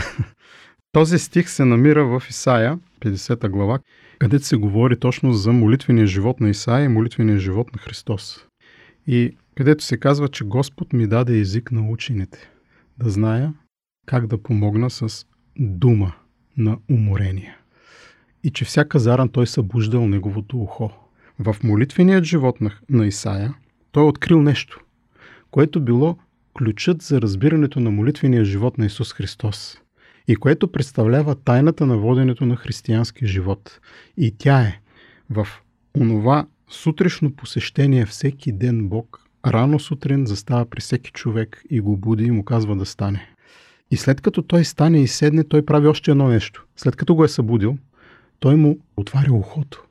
Този 0.91 1.19
стих 1.19 1.49
се 1.49 1.65
намира 1.65 2.05
в 2.05 2.23
Исаия, 2.29 2.79
50 3.01 3.49
глава, 3.49 3.79
където 4.19 4.45
се 4.45 4.57
говори 4.57 4.99
точно 4.99 5.33
за 5.33 5.51
молитвения 5.51 6.07
живот 6.07 6.39
на 6.39 6.49
Исаия 6.49 6.85
и 6.85 6.87
молитвения 6.87 7.37
живот 7.37 7.73
на 7.73 7.81
Христос. 7.81 8.45
И 9.07 9.37
където 9.55 9.83
се 9.83 9.97
казва, 9.97 10.27
че 10.27 10.43
Господ 10.43 10.93
ми 10.93 11.07
даде 11.07 11.39
език 11.39 11.71
на 11.71 11.89
учените, 11.89 12.49
да 12.97 13.09
зная 13.09 13.53
как 14.05 14.27
да 14.27 14.43
помогна 14.43 14.89
с 14.89 15.25
дума 15.59 16.13
на 16.57 16.77
уморение. 16.89 17.57
И 18.43 18.51
че 18.51 18.65
всяка 18.65 18.99
заран 18.99 19.29
той 19.29 19.47
събуждал 19.47 20.07
неговото 20.07 20.57
ухо. 20.57 20.91
В 21.39 21.55
молитвеният 21.63 22.23
живот 22.23 22.61
на, 22.61 22.71
на 22.89 23.07
Исаия 23.07 23.53
той 23.91 24.03
е 24.03 24.07
открил 24.07 24.41
нещо, 24.41 24.79
което 25.51 25.81
било 25.81 26.17
ключът 26.57 27.01
за 27.01 27.21
разбирането 27.21 27.79
на 27.79 27.91
молитвения 27.91 28.45
живот 28.45 28.77
на 28.77 28.85
Исус 28.85 29.13
Христос 29.13 29.77
и 30.27 30.35
което 30.35 30.71
представлява 30.71 31.35
тайната 31.35 31.85
на 31.85 31.97
воденето 31.97 32.45
на 32.45 32.55
християнски 32.55 33.27
живот. 33.27 33.79
И 34.17 34.35
тя 34.37 34.61
е 34.61 34.79
в 35.29 35.47
онова 35.97 36.47
сутрешно 36.69 37.35
посещение 37.35 38.05
всеки 38.05 38.51
ден 38.51 38.89
Бог 38.89 39.21
рано 39.45 39.79
сутрин 39.79 40.25
застава 40.25 40.65
при 40.65 40.81
всеки 40.81 41.11
човек 41.11 41.63
и 41.69 41.81
го 41.81 41.97
буди 41.97 42.23
и 42.23 42.31
му 42.31 42.45
казва 42.45 42.75
да 42.75 42.85
стане. 42.85 43.27
И 43.91 43.97
след 43.97 44.21
като 44.21 44.41
той 44.41 44.65
стане 44.65 45.01
и 45.01 45.07
седне, 45.07 45.43
той 45.43 45.65
прави 45.65 45.87
още 45.87 46.11
едно 46.11 46.27
нещо. 46.27 46.65
След 46.75 46.95
като 46.95 47.15
го 47.15 47.23
е 47.23 47.27
събудил, 47.27 47.77
той 48.41 48.55
му 48.55 48.77
отваря 48.97 49.33
ухото. 49.33 49.83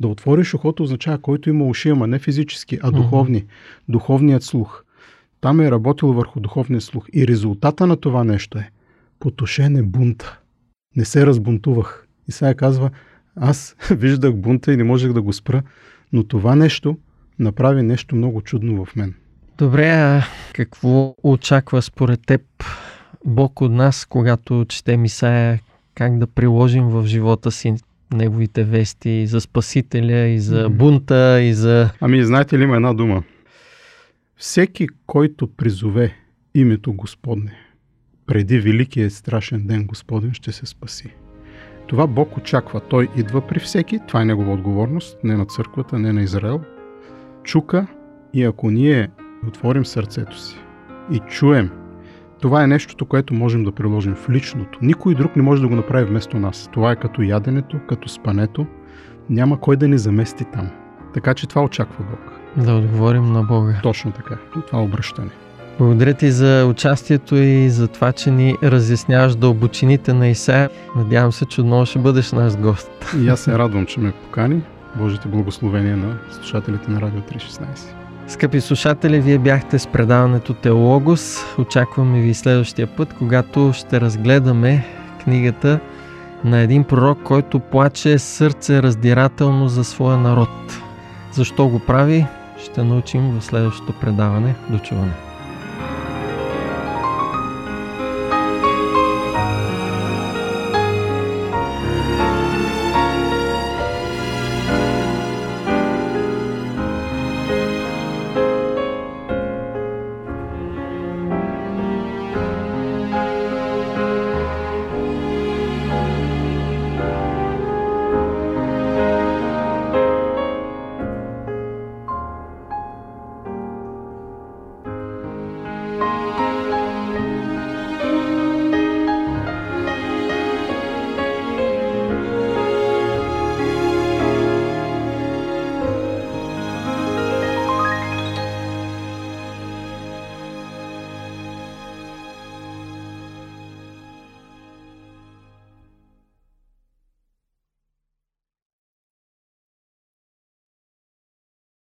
Да 0.00 0.08
отвориш 0.08 0.54
ухото 0.54 0.82
означава 0.82 1.18
който 1.18 1.50
има 1.50 1.64
уши, 1.64 1.88
ама 1.88 2.06
не 2.06 2.18
физически, 2.18 2.78
а 2.82 2.90
духовни. 2.90 3.44
Духовният 3.88 4.42
слух. 4.42 4.84
Там 5.40 5.60
е 5.60 5.70
работил 5.70 6.12
върху 6.12 6.40
духовния 6.40 6.80
слух. 6.80 7.06
И 7.12 7.28
резултата 7.28 7.86
на 7.86 7.96
това 7.96 8.24
нещо 8.24 8.58
е 8.58 8.70
потушен 9.18 9.76
е 9.76 9.82
бунта. 9.82 10.38
Не 10.96 11.04
се 11.04 11.26
разбунтувах. 11.26 12.06
И 12.28 12.32
сега 12.32 12.54
казва, 12.54 12.90
аз 13.36 13.76
виждах 13.90 14.36
бунта 14.36 14.72
и 14.72 14.76
не 14.76 14.84
можех 14.84 15.12
да 15.12 15.22
го 15.22 15.32
спра, 15.32 15.62
но 16.12 16.24
това 16.24 16.56
нещо 16.56 16.98
направи 17.38 17.82
нещо 17.82 18.16
много 18.16 18.42
чудно 18.42 18.84
в 18.84 18.96
мен. 18.96 19.14
Добре, 19.58 19.88
а 19.88 20.22
какво 20.52 21.14
очаква 21.22 21.82
според 21.82 22.26
теб 22.26 22.42
Бог 23.24 23.60
от 23.60 23.72
нас, 23.72 24.04
когато 24.04 24.64
четем 24.68 25.04
Исаия, 25.04 25.60
как 25.94 26.18
да 26.18 26.26
приложим 26.26 26.84
в 26.84 27.06
живота 27.06 27.50
си 27.50 27.74
неговите 28.12 28.64
вести 28.64 29.10
и 29.10 29.26
за 29.26 29.40
Спасителя, 29.40 30.26
и 30.26 30.38
за 30.38 30.68
бунта, 30.68 31.40
и 31.42 31.54
за... 31.54 31.90
Ами, 32.00 32.24
знаете 32.24 32.58
ли 32.58 32.62
има 32.62 32.76
една 32.76 32.94
дума? 32.94 33.22
Всеки, 34.36 34.88
който 35.06 35.46
призове 35.46 36.14
името 36.54 36.92
Господне, 36.92 37.52
преди 38.26 38.58
великият 38.58 39.12
страшен 39.12 39.66
ден 39.66 39.86
Господен 39.86 40.34
ще 40.34 40.52
се 40.52 40.66
спаси. 40.66 41.14
Това 41.86 42.06
Бог 42.06 42.36
очаква. 42.36 42.80
Той 42.80 43.08
идва 43.16 43.46
при 43.46 43.60
всеки. 43.60 44.00
Това 44.08 44.22
е 44.22 44.24
негова 44.24 44.52
отговорност. 44.52 45.18
Не 45.24 45.36
на 45.36 45.46
църквата, 45.46 45.98
не 45.98 46.12
на 46.12 46.22
Израел. 46.22 46.60
Чука 47.44 47.86
и 48.34 48.44
ако 48.44 48.70
ние 48.70 49.08
отворим 49.46 49.86
сърцето 49.86 50.40
си 50.40 50.56
и 51.12 51.20
чуем, 51.28 51.70
това 52.40 52.62
е 52.62 52.66
нещото, 52.66 53.06
което 53.06 53.34
можем 53.34 53.64
да 53.64 53.72
приложим 53.72 54.14
в 54.14 54.30
личното. 54.30 54.78
Никой 54.82 55.14
друг 55.14 55.36
не 55.36 55.42
може 55.42 55.62
да 55.62 55.68
го 55.68 55.76
направи 55.76 56.04
вместо 56.04 56.38
нас. 56.38 56.68
Това 56.72 56.92
е 56.92 56.96
като 56.96 57.22
яденето, 57.22 57.76
като 57.88 58.08
спането. 58.08 58.66
Няма 59.30 59.60
кой 59.60 59.76
да 59.76 59.88
ни 59.88 59.98
замести 59.98 60.44
там. 60.44 60.68
Така 61.14 61.34
че 61.34 61.46
това 61.46 61.62
очаква 61.62 62.04
Бог. 62.10 62.32
Да 62.64 62.74
отговорим 62.74 63.32
на 63.32 63.42
Бога. 63.42 63.80
Точно 63.82 64.12
така. 64.12 64.36
Това 64.66 64.82
обръщане. 64.82 65.30
Благодаря 65.78 66.14
ти 66.14 66.30
за 66.30 66.66
участието 66.70 67.36
и 67.36 67.70
за 67.70 67.88
това, 67.88 68.12
че 68.12 68.30
ни 68.30 68.56
разясняваш 68.62 69.36
дълбочините 69.36 70.12
на 70.12 70.28
Исаия. 70.28 70.70
Надявам 70.96 71.32
се, 71.32 71.46
че 71.46 71.60
отново 71.60 71.86
ще 71.86 71.98
бъдеш 71.98 72.32
наш 72.32 72.56
гост. 72.56 72.90
И 73.22 73.28
аз 73.28 73.40
се 73.40 73.58
радвам, 73.58 73.86
че 73.86 74.00
ме 74.00 74.12
покани. 74.12 74.62
Божите 74.96 75.28
благословения 75.28 75.96
на 75.96 76.18
слушателите 76.30 76.90
на 76.90 77.00
Радио 77.00 77.20
316. 77.20 78.07
Скъпи 78.28 78.60
слушатели, 78.60 79.20
вие 79.20 79.38
бяхте 79.38 79.78
с 79.78 79.86
предаването 79.86 80.54
Теологос. 80.54 81.38
Очакваме 81.58 82.20
ви 82.20 82.34
следващия 82.34 82.86
път, 82.86 83.14
когато 83.18 83.72
ще 83.74 84.00
разгледаме 84.00 84.86
книгата 85.24 85.80
на 86.44 86.58
един 86.58 86.84
пророк, 86.84 87.18
който 87.22 87.60
плаче 87.60 88.18
сърце 88.18 88.82
раздирателно 88.82 89.68
за 89.68 89.84
своя 89.84 90.16
народ. 90.16 90.48
Защо 91.32 91.68
го 91.68 91.78
прави, 91.78 92.26
ще 92.64 92.84
научим 92.84 93.38
в 93.38 93.44
следващото 93.44 93.92
предаване. 94.00 94.54
До 94.70 94.78
чуване! 94.78 95.27